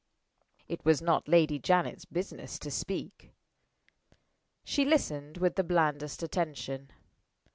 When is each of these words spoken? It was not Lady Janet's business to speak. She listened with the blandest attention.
It 0.67 0.83
was 0.83 0.99
not 0.99 1.27
Lady 1.27 1.59
Janet's 1.59 2.05
business 2.05 2.57
to 2.57 2.71
speak. 2.71 3.33
She 4.63 4.83
listened 4.83 5.37
with 5.37 5.57
the 5.57 5.63
blandest 5.63 6.23
attention. 6.23 6.89